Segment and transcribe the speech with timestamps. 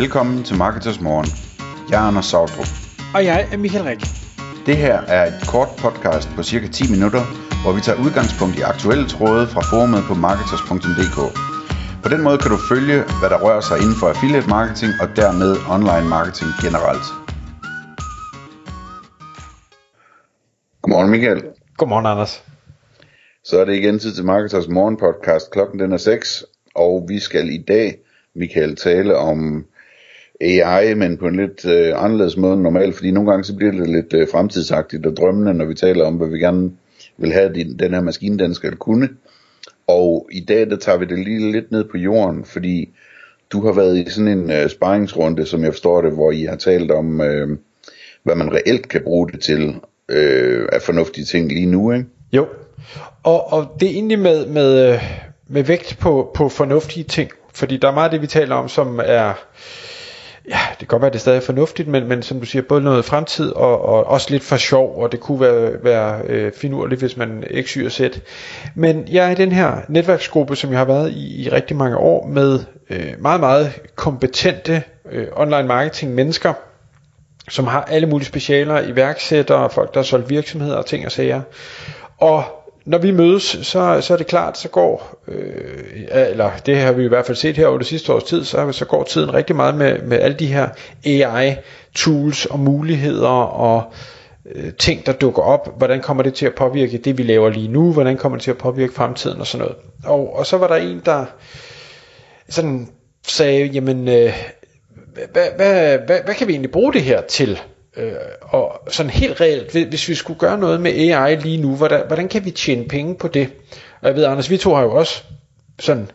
[0.00, 1.28] Velkommen til Marketers Morgen.
[1.90, 2.70] Jeg er Anders Sautrup.
[3.14, 4.02] Og jeg er Michael Rik.
[4.66, 7.22] Det her er et kort podcast på cirka 10 minutter,
[7.62, 11.18] hvor vi tager udgangspunkt i aktuelle tråde fra forumet på marketers.dk.
[12.02, 15.08] På den måde kan du følge, hvad der rører sig inden for affiliate marketing og
[15.20, 17.06] dermed online marketing generelt.
[20.82, 21.40] Godmorgen Michael.
[21.78, 22.34] Godmorgen Anders.
[23.48, 25.44] Så er det igen tid til Marketers Morgen podcast.
[25.54, 27.88] Klokken den er 6, og vi skal i dag,
[28.34, 29.38] Michael, tale om
[30.42, 33.72] AI, men på en lidt øh, anderledes måde end normalt, fordi nogle gange så bliver
[33.72, 36.70] det lidt øh, fremtidsagtigt og drømmende, når vi taler om, hvad vi gerne
[37.18, 39.08] vil have, at den her maskine, den skal kunne.
[39.86, 42.88] Og i dag, der tager vi det lige lidt ned på jorden, fordi
[43.52, 46.56] du har været i sådan en øh, sparringsrunde, som jeg forstår det, hvor I har
[46.56, 47.58] talt om, øh,
[48.22, 49.74] hvad man reelt kan bruge det til
[50.08, 52.06] øh, af fornuftige ting lige nu, ikke?
[52.32, 52.46] Jo,
[53.22, 55.02] og, og det er egentlig med, med, øh,
[55.48, 58.68] med vægt på, på fornuftige ting, fordi der er meget af det, vi taler om,
[58.68, 59.32] som er,
[60.48, 63.04] ja, det kan godt være, det er fornuftigt, men, men som du siger, både noget
[63.04, 67.16] fremtid og, og også lidt for sjov, og det kunne være, være øh, finurligt, hvis
[67.16, 68.20] man ikke syr sæt.
[68.74, 71.96] Men jeg er i den her netværksgruppe, som jeg har været i i rigtig mange
[71.96, 76.52] år, med øh, meget, meget kompetente øh, online marketing mennesker,
[77.48, 81.40] som har alle mulige specialer, iværksættere, folk der har solgt virksomheder og ting og sager.
[82.18, 86.92] Og når vi mødes, så, så er det klart, så går, øh, eller det har
[86.92, 89.34] vi i hvert fald set her over det sidste års tid, så, så går tiden
[89.34, 90.68] rigtig meget med, med alle de her
[91.06, 93.92] AI-tools og muligheder og
[94.54, 95.78] øh, ting, der dukker op.
[95.78, 97.92] Hvordan kommer det til at påvirke det, vi laver lige nu?
[97.92, 99.76] Hvordan kommer det til at påvirke fremtiden og sådan noget?
[100.04, 101.24] Og, og så var der en, der
[102.48, 102.88] sådan
[103.26, 104.32] sagde, jamen, øh,
[105.32, 107.60] hvad, hvad, hvad, hvad kan vi egentlig bruge det her til?
[107.96, 112.02] Øh, og sådan helt reelt, hvis vi skulle gøre noget med AI lige nu, hvordan,
[112.06, 113.48] hvordan kan vi tjene penge på det?
[114.00, 115.22] Og jeg ved, Anders, vi to har jo også
[115.80, 116.10] sådan,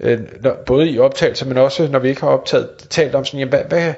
[0.00, 0.20] øh,
[0.66, 3.64] både i optagelser, men også når vi ikke har optaget, talt om sådan, jamen, hvad,
[3.68, 3.94] hvad,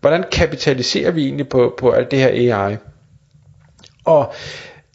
[0.00, 2.76] hvordan kapitaliserer vi egentlig på, på alt det her AI?
[4.04, 4.32] Og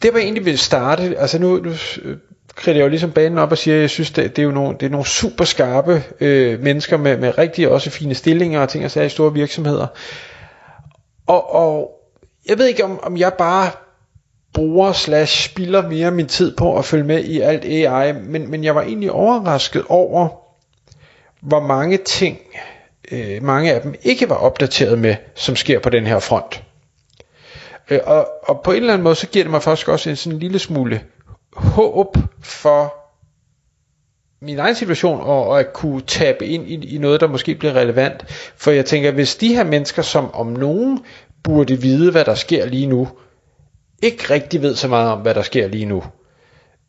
[0.01, 1.72] det var egentlig vil starte, altså nu, nu
[2.03, 2.17] øh,
[2.56, 4.51] kridter jeg jo ligesom banen op og siger, at jeg synes, det, det er jo
[4.51, 8.69] nogle, det er nogle super skarpe øh, mennesker med, med rigtig også fine stillinger og
[8.69, 9.88] ting og sager i store virksomheder.
[11.27, 11.91] Og, og
[12.45, 13.71] jeg ved ikke, om, om jeg bare
[14.53, 18.63] bruger slash spilder mere min tid på at følge med i alt AI, men, men
[18.63, 20.27] jeg var egentlig overrasket over,
[21.41, 22.37] hvor mange ting,
[23.11, 26.63] øh, mange af dem ikke var opdateret med, som sker på den her front.
[27.89, 30.16] Øh, og, og på en eller anden måde, så giver det mig faktisk også en
[30.16, 31.01] sådan en lille smule
[31.53, 33.06] håb for
[34.41, 37.73] min egen situation og, og at kunne tabe ind i, i noget, der måske bliver
[37.73, 38.25] relevant.
[38.55, 40.99] For jeg tænker, hvis de her mennesker, som om nogen
[41.43, 43.07] burde vide, hvad der sker lige nu,
[44.01, 46.03] ikke rigtig ved så meget om, hvad der sker lige nu,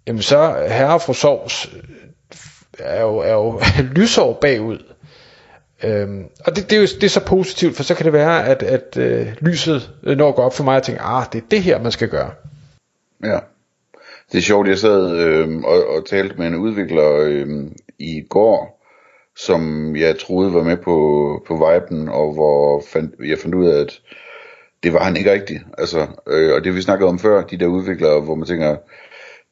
[0.06, 1.82] jamen så herre og fru Sovs øh,
[2.78, 3.60] er jo, er jo
[3.96, 4.78] lysår bagud.
[5.84, 8.46] Øhm, og det, det, er jo det er så positivt, for så kan det være,
[8.46, 11.46] at, at øh, lyset øh, når går op for mig og tænker, ah, det er
[11.50, 12.30] det her, man skal gøre.
[13.24, 13.38] Ja.
[14.32, 17.48] Det er sjovt, jeg sad øh, og, og talte med en udvikler øh,
[17.98, 18.84] i går,
[19.36, 20.96] som jeg troede var med på,
[21.46, 24.00] på Viben, og hvor fandt, jeg fandt ud af, at
[24.82, 25.62] det var han ikke rigtigt.
[25.78, 28.76] Altså, øh, og det vi snakkede om før, de der udviklere, hvor man tænker,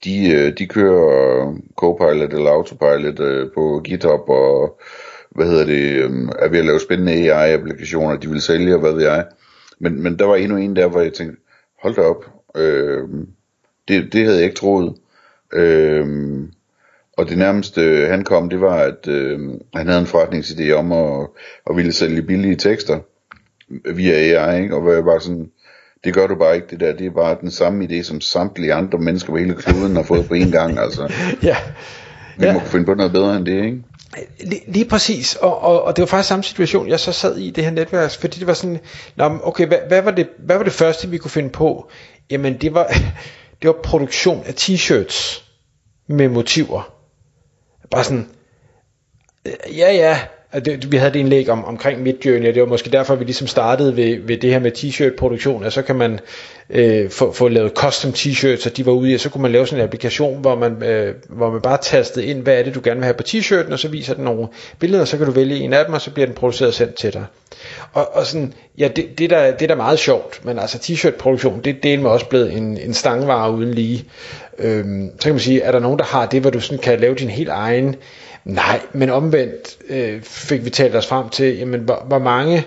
[0.05, 4.81] de, øh, de kører Copilot eller Autopilot øh, på GitHub, og
[5.31, 8.93] hvad hedder det, øh, er ved at lave spændende AI-applikationer, de vil sælge, og hvad
[8.93, 9.27] ved jeg.
[9.79, 11.43] Men, men der var endnu en der, hvor jeg tænkte,
[11.83, 12.25] hold da op,
[12.57, 13.09] øh,
[13.89, 14.95] det, det havde jeg ikke troet.
[15.53, 16.53] Øhm,
[17.17, 19.39] og det nærmeste han kom, det var, at øh,
[19.75, 21.27] han havde en forretningsidé om at,
[21.71, 22.99] at ville sælge billige tekster
[23.95, 24.75] via AI, ikke?
[24.75, 25.51] og hvor jeg bare sådan,
[26.05, 28.75] det gør du bare ikke det der, det er bare den samme idé, som samtlige
[28.75, 31.13] andre mennesker på hele kloden har fået på en gang, altså.
[31.43, 31.57] ja.
[32.39, 32.53] Vi ja.
[32.53, 33.83] må finde på noget bedre end det, ikke?
[34.41, 37.51] Lige, lige præcis, og, og, og det var faktisk samme situation, jeg så sad i
[37.51, 38.79] det her netværk, fordi det var sådan,
[39.19, 41.91] okay, hvad, hvad, var det, hvad var det første, vi kunne finde på?
[42.31, 42.93] Jamen, det var,
[43.67, 45.43] det var produktion af t-shirts
[46.07, 46.95] med motiver.
[47.91, 48.31] Bare sådan,
[49.67, 50.21] ja ja,
[50.65, 53.47] det, vi havde det indlæg om, omkring Midjourney, og det var måske derfor, vi ligesom
[53.47, 56.21] startede ved, ved det her med t-shirt produktion, at så kan man
[56.71, 59.53] øh, få, få lavet custom t-shirts, og de var ude i, og så kunne man
[59.53, 62.75] lave sådan en applikation, hvor man, øh, hvor man bare tastede ind, hvad er det,
[62.75, 64.49] du gerne vil have på t-shirten, og så viser den nogle
[64.79, 66.75] billeder, og så kan du vælge en af dem, og så bliver den produceret og
[66.75, 67.25] sendt til dig.
[67.93, 71.17] Og, og sådan, ja, det, det, der, det er da meget sjovt, men altså t-shirt
[71.17, 74.05] produktion, det, det er med også blevet en, en stangvare uden lige.
[74.59, 77.01] Øhm, så kan man sige, er der nogen, der har det, hvor du sådan kan
[77.01, 77.97] lave din helt egen
[78.47, 82.67] Nej, men omvendt øh, fik vi talt os frem til, jamen, hvor, hvor mange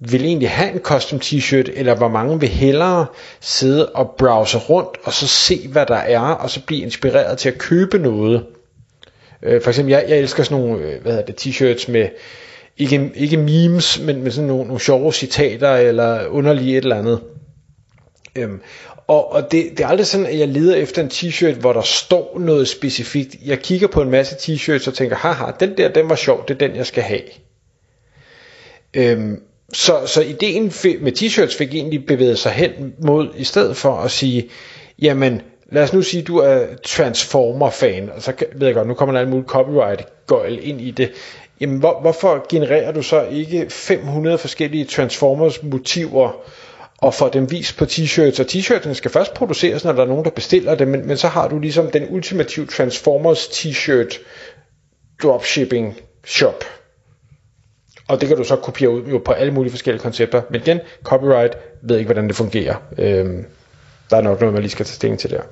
[0.00, 3.06] vil egentlig have en custom t-shirt, eller hvor mange vil hellere
[3.40, 7.48] sidde og browse rundt, og så se, hvad der er, og så blive inspireret til
[7.48, 8.46] at købe noget.
[9.42, 12.08] Øh, for eksempel, jeg, jeg elsker sådan nogle, øh, hvad hedder det, t-shirts med
[12.78, 17.20] ikke, ikke memes, men med sådan nogle, nogle sjove citater, eller underlige et eller andet.
[18.36, 18.60] Øhm,
[19.06, 21.82] og, og det, det er aldrig sådan, at jeg leder efter en t-shirt, hvor der
[21.82, 23.36] står noget specifikt.
[23.44, 26.54] Jeg kigger på en masse t-shirts og tænker, haha, den der, den var sjov, det
[26.54, 27.22] er den, jeg skal have.
[28.94, 29.42] Øhm,
[29.72, 30.62] så, så ideen
[31.00, 34.48] med t-shirts fik egentlig bevæget sig hen mod, i stedet for at sige,
[35.02, 35.42] jamen,
[35.72, 39.12] lad os nu sige, at du er Transformer-fan, og så ved jeg godt, nu kommer
[39.12, 41.12] der alt muligt copyright-gøjl ind i det.
[41.60, 46.30] Jamen, hvor, hvorfor genererer du så ikke 500 forskellige Transformers-motiver,
[46.98, 50.24] og får dem vist på t-shirts, og t-shirtene skal først produceres, når der er nogen,
[50.24, 54.18] der bestiller dem, men, men så har du ligesom den ultimative Transformers t-shirt
[55.22, 56.64] dropshipping shop.
[58.08, 60.42] Og det kan du så kopiere ud jo på alle mulige forskellige koncepter.
[60.50, 62.76] Men igen, copyright, ved ikke hvordan det fungerer.
[62.98, 63.44] Øhm,
[64.10, 65.42] der er nok noget, man lige skal tage stilling til der.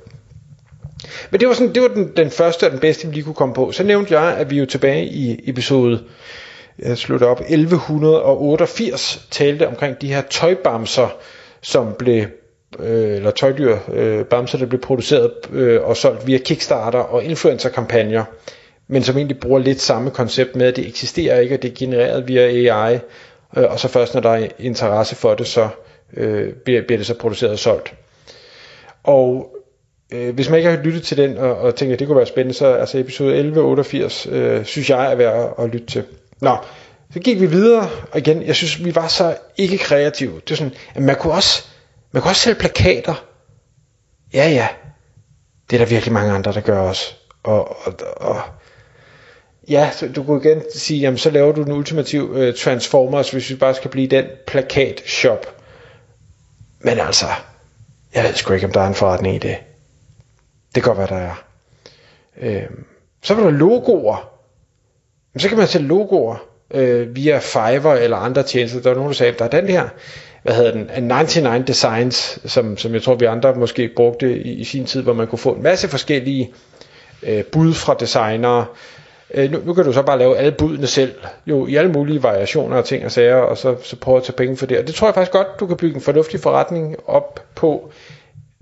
[1.30, 3.34] Men det var, sådan, det var den, den første og den bedste, vi lige kunne
[3.34, 3.72] komme på.
[3.72, 6.04] Så nævnte jeg, at vi jo tilbage i episode
[6.78, 11.08] jeg slutter op, 1188 talte omkring de her tøjbamser,
[11.62, 12.24] som blev
[12.78, 18.24] øh, eller tøjdyr, øh, bamser, der blev produceret øh, og solgt via Kickstarter og influencer-kampagner,
[18.88, 21.74] men som egentlig bruger lidt samme koncept med, at det eksisterer ikke, og det er
[21.78, 22.98] genereret via AI,
[23.56, 25.68] øh, og så først når der er interesse for det, så
[26.16, 27.94] øh, bliver, bliver det så produceret og solgt.
[29.02, 29.56] Og
[30.12, 32.26] øh, hvis man ikke har lyttet til den, og, og tænker, at det kunne være
[32.26, 36.04] spændende, så altså episode 1188, øh, synes jeg er værd at lytte til.
[36.44, 36.56] Nå,
[37.12, 40.40] så gik vi videre, og igen, jeg synes, vi var så ikke kreative.
[40.40, 41.64] Det er sådan, at man kunne også,
[42.12, 43.24] man kunne også sælge plakater.
[44.34, 44.68] Ja, ja,
[45.70, 47.14] det er der virkelig mange andre, der gør også.
[47.42, 48.40] Og, og, og
[49.68, 53.50] ja, så du kunne igen sige, jamen så laver du den ultimative øh, Transformers, hvis
[53.50, 55.62] vi bare skal blive den plakat shop.
[56.80, 57.26] Men altså,
[58.14, 59.56] jeg ved sgu ikke, om der er en forretning i det.
[60.74, 61.44] Det kan godt være, der er.
[62.36, 62.70] Øh,
[63.22, 64.33] så var der logoer.
[65.34, 66.36] Men så kan man sætte logoer
[66.74, 68.80] øh, via Fiverr eller andre tjenester.
[68.80, 69.88] Der var nogen, der sagde, at der er den her,
[70.42, 74.64] hvad hedder den, 99 Designs, som, som jeg tror, vi andre måske brugte i, i
[74.64, 76.52] sin tid, hvor man kunne få en masse forskellige
[77.22, 78.66] øh, bud fra designere.
[79.34, 81.14] Øh, nu, nu kan du så bare lave alle budene selv,
[81.46, 84.36] jo i alle mulige variationer og ting og sager, og så, så prøve at tage
[84.36, 84.78] penge for det.
[84.78, 87.90] Og det tror jeg faktisk godt, du kan bygge en fornuftig forretning op på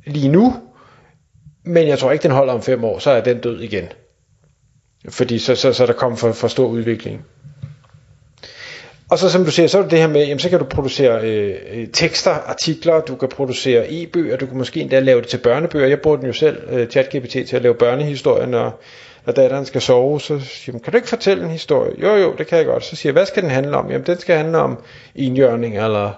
[0.07, 0.55] lige nu,
[1.65, 3.85] men jeg tror ikke, den holder om fem år, så er den død igen.
[5.09, 7.25] Fordi så, så, så der kommer for, for stor udvikling.
[9.11, 10.65] Og så som du siger, så er det det her med, jamen, så kan du
[10.65, 15.29] producere øh, øh, tekster, artikler, du kan producere e-bøger, du kan måske endda lave det
[15.29, 15.87] til børnebøger.
[15.87, 18.81] Jeg bruger den jo selv, øh, ChatGPT, til at lave børnehistorier, når,
[19.27, 20.21] når datteren skal sove.
[20.21, 21.93] Så siger kan du ikke fortælle en historie?
[22.03, 22.85] Jo, jo, det kan jeg godt.
[22.85, 23.91] Så siger jeg, hvad skal den handle om?
[23.91, 24.79] Jamen, den skal handle om
[25.15, 26.11] enhjørning, eller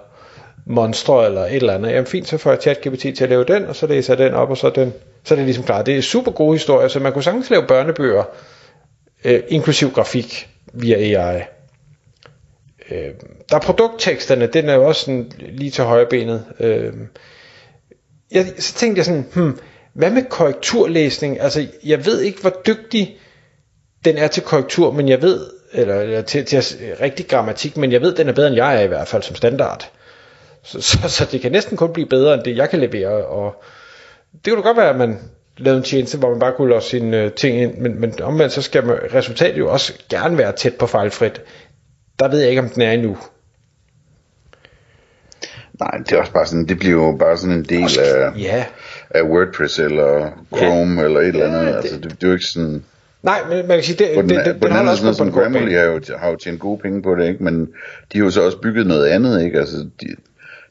[0.66, 1.90] monstre, eller et eller andet.
[1.90, 4.34] Jamen fint, så får jeg ChatGPT til at lave den, og så læser jeg den
[4.34, 4.92] op, og så er, den,
[5.24, 5.86] så er det ligesom klart.
[5.86, 8.24] Det er super gode historier, så man kunne sagtens lave børnebøger,
[9.24, 11.42] øh, inklusiv grafik, via AI.
[12.90, 13.14] Øh,
[13.50, 16.44] der er produktteksterne, den er jo også sådan lige til højre benet.
[16.60, 16.92] Øh,
[18.30, 19.58] jeg, så tænkte jeg sådan, hmm,
[19.92, 21.40] hvad med korrekturlæsning?
[21.40, 23.18] Altså, jeg ved ikke, hvor dygtig
[24.04, 26.62] den er til korrektur, men jeg ved, eller, eller til, til
[27.00, 29.36] rigtig grammatik, men jeg ved, den er bedre end jeg er i hvert fald som
[29.36, 29.90] standard.
[30.62, 33.26] Så, så, så det kan næsten kun blive bedre end det, jeg kan levere.
[33.26, 33.62] Og
[34.44, 35.18] det kunne godt være, at man
[35.56, 38.52] lavede en tjeneste, hvor man bare kunne låse sine uh, ting ind, men, men omvendt
[38.52, 41.40] så skal man, resultatet jo også gerne være tæt på fejlfrit
[42.18, 43.16] der ved jeg ikke, om den er endnu.
[45.80, 48.38] Nej, det er også bare sådan, det bliver jo bare sådan en del også, af,
[48.38, 48.64] ja.
[49.10, 51.06] af WordPress eller Chrome ja.
[51.06, 51.60] eller et eller andet.
[51.60, 52.84] Ja, det, altså, det, det er jo ikke sådan...
[53.22, 55.14] Nej, men man kan sige, det, på den, det, det, på den, den anden side,
[55.14, 57.44] som Grammarly har jo, har jo tjent gode penge på det, ikke?
[57.44, 57.68] men
[58.12, 59.58] de har jo så også bygget noget andet, ikke?
[59.58, 60.06] Altså, de,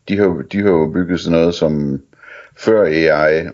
[0.08, 2.02] de, har, de har jo bygget sådan noget, som
[2.58, 3.48] før AI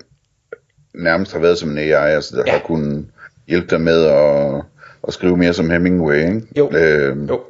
[0.93, 2.51] nærmest har været som en AI, altså der ja.
[2.51, 3.05] har kunnet
[3.47, 4.63] hjælpe dig med at,
[5.07, 6.41] at skrive mere som Hemingway, ikke?
[6.57, 7.41] Jo, øh, jo.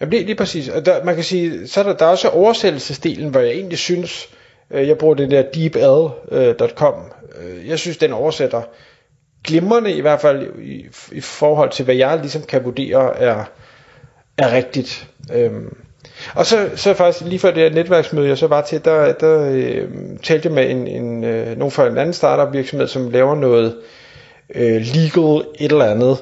[0.00, 0.68] Jamen lige, lige præcis.
[0.68, 3.78] Og der, man kan sige, så er der, der er også oversættelsesdelen, hvor jeg egentlig
[3.78, 4.28] synes,
[4.70, 6.94] øh, jeg bruger den der deepl.com.
[7.40, 8.62] Øh, jeg synes, den oversætter
[9.44, 13.44] glimrende, i hvert fald i, i forhold til, hvad jeg ligesom kan vurdere er,
[14.38, 15.08] er rigtigt.
[15.34, 15.76] Øhm,
[16.34, 19.50] og så, så faktisk lige før det her netværksmøde, jeg så var til, der, der
[19.52, 19.88] øh,
[20.22, 23.76] talte jeg med en, en, øh, nogen fra en anden startup virksomhed, som laver noget
[24.54, 26.18] øh, legal et eller andet,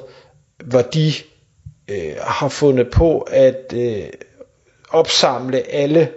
[0.65, 1.13] hvor de
[1.91, 4.03] øh, har fundet på at øh,
[4.89, 6.09] opsamle alle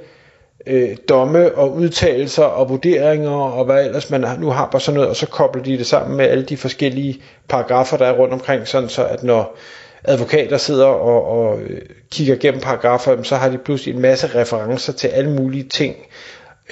[0.67, 5.11] øh, domme og udtalelser og vurderinger og hvad ellers man nu har på sådan noget,
[5.11, 8.69] og så kobler de det sammen med alle de forskellige paragrafer, der er rundt omkring,
[8.69, 9.57] sådan så at når
[10.05, 11.81] advokater sidder og, og øh,
[12.11, 15.97] kigger gennem paragrafer, så har de pludselig en masse referencer til alle mulige ting,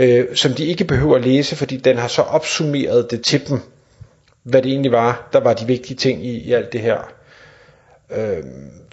[0.00, 3.60] øh, som de ikke behøver at læse, fordi den har så opsummeret det til dem,
[4.42, 7.12] hvad det egentlig var, der var de vigtige ting i, i alt det her.
[8.16, 8.44] Øh,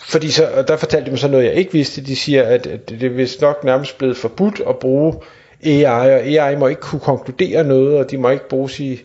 [0.02, 2.02] fordi så, og der fortalte de mig så noget, jeg ikke vidste.
[2.02, 5.14] De siger, at, at det er vist nok nærmest blevet forbudt at bruge
[5.64, 9.02] AI, og AI må ikke kunne konkludere noget, og de må ikke bruges i,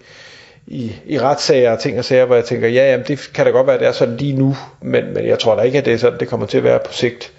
[0.66, 3.50] i, i retssager og ting og sager, hvor jeg tænker, ja, jamen, det kan da
[3.50, 5.85] godt være, at det er sådan lige nu, men, men jeg tror da ikke, at
[5.85, 7.33] det er sådan, det kommer til at være på sigt.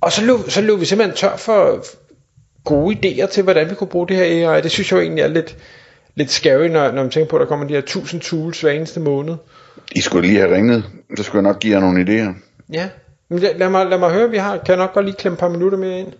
[0.00, 1.84] Og så løb, så løb vi simpelthen tør for
[2.64, 4.60] gode idéer til, hvordan vi kunne bruge det her AI.
[4.62, 5.56] Det synes jeg jo egentlig er lidt,
[6.14, 8.70] lidt scary, når, når man tænker på, at der kommer de her 1000 tools hver
[8.70, 9.34] eneste måned.
[9.92, 10.84] I skulle lige have ringet,
[11.16, 12.34] så skulle jeg nok give jer nogle idéer.
[12.72, 12.88] Ja,
[13.28, 15.34] men lad, lad, mig, lad mig høre, vi har, kan jeg nok godt lige klemme
[15.34, 16.12] et par minutter mere ind.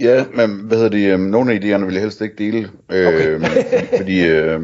[0.00, 3.34] Ja, men hvad hedder det, um, nogle af idéerne vil jeg helst ikke dele, okay.
[3.34, 3.44] øh,
[3.98, 4.60] fordi øh,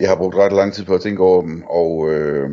[0.00, 2.50] jeg har brugt ret lang tid på at tænke over dem, og øh,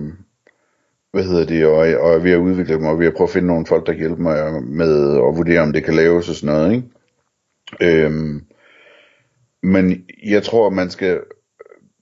[1.11, 3.33] hvad hedder det, og, og er ved at udvikle dem, og ved at prøve at
[3.33, 6.35] finde nogle folk, der kan hjælpe mig med at vurdere, om det kan laves og
[6.35, 8.05] sådan noget, ikke?
[8.05, 8.41] Øh,
[9.63, 11.19] men jeg tror, man skal,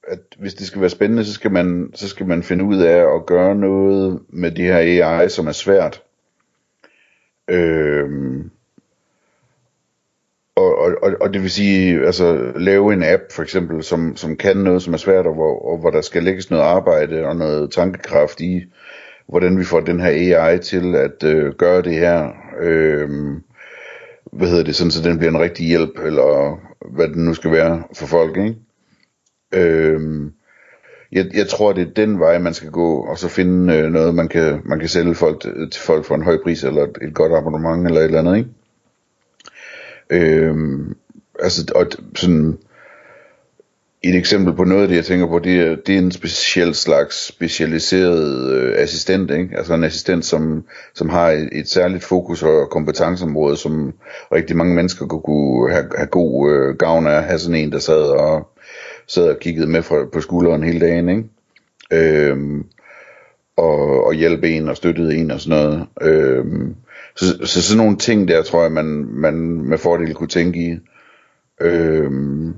[0.08, 3.16] at hvis det skal være spændende, så skal man, så skal man finde ud af
[3.16, 6.04] at gøre noget med de her AI, som er svært.
[7.48, 8.10] Øh,
[10.88, 14.58] og, og, og det vil sige, altså lave en app for eksempel, som, som kan
[14.58, 17.72] noget, som er svært, og hvor, og hvor der skal lægges noget arbejde og noget
[17.72, 18.64] tankekraft i,
[19.30, 23.10] hvordan vi får den her AI til at øh, gøre det her, øh,
[24.34, 26.60] hvad hedder det, sådan så den bliver en rigtig hjælp, eller
[26.96, 28.56] hvad den nu skal være for folk, ikke?
[29.54, 30.32] Øh,
[31.12, 34.16] jeg, jeg tror, det er den vej, man skal gå, og så finde øh, noget,
[34.16, 36.98] man kan, man kan sælge folk, øh, til folk for en høj pris, eller et,
[37.02, 38.50] et godt abonnement, eller et eller andet, ikke?
[40.10, 40.96] Øhm,
[41.40, 42.58] altså, og sådan,
[44.04, 46.76] et eksempel på noget af det, jeg tænker på, det er, det er en speciel
[46.76, 49.58] slags specialiseret øh, assistent, ikke?
[49.58, 50.64] altså en assistent, som,
[50.96, 53.94] som har et, et særligt fokus og kompetenceområde, som
[54.32, 57.72] rigtig mange mennesker kunne, kunne have, have god øh, gavn af at have sådan en,
[57.72, 58.48] der sad og,
[59.08, 61.24] sad og kiggede med fra, på skulderen hele dagen, ikke?
[61.92, 62.66] Øhm,
[63.58, 65.86] og, og hjælpe en og støttede en og sådan noget.
[66.02, 66.76] Øhm,
[67.18, 70.78] så, så sådan nogle ting der, tror jeg, man, man med fordel kunne tænke i.
[71.62, 72.54] Øhm,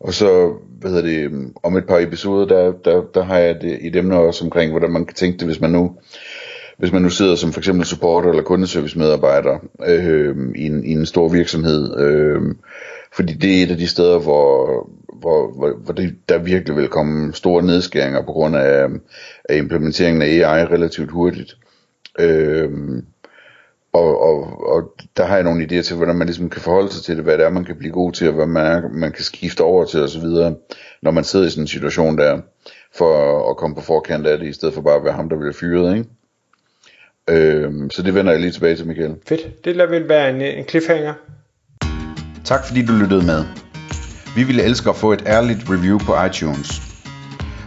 [0.00, 3.78] og så, hvad hedder det, om et par episoder, der, der, der har jeg det,
[3.80, 5.96] i dem også omkring, hvordan man kan tænke det, hvis man nu,
[6.78, 10.92] hvis man nu sidder som for eksempel supporter eller kundeservice medarbejder øh, i, en, i
[10.92, 11.98] en stor virksomhed.
[11.98, 12.42] Øh,
[13.12, 14.66] fordi det er et af de steder, hvor,
[15.20, 18.86] hvor, hvor, hvor det, der virkelig vil komme store nedskæringer på grund af,
[19.48, 21.56] af implementeringen af AI relativt hurtigt.
[22.18, 22.70] Øh,
[23.96, 27.04] og, og, og der har jeg nogle idéer til, hvordan man ligesom kan forholde sig
[27.04, 29.12] til det, hvad det er, man kan blive god til, og hvad man, er, man
[29.12, 30.26] kan skifte over til osv.,
[31.02, 32.40] når man sidder i sådan en situation der,
[32.94, 35.36] for at komme på forkant af det, i stedet for bare at være ham, der
[35.36, 36.08] bliver fyret, ikke?
[37.30, 39.16] Øhm, så det vender jeg lige tilbage til, Michael.
[39.28, 39.64] Fedt.
[39.64, 41.14] Det lader vel være en, en cliffhanger.
[42.44, 43.44] Tak fordi du lyttede med.
[44.36, 46.95] Vi ville elske at få et ærligt review på iTunes.